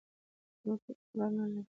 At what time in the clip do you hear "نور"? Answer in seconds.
0.65-0.77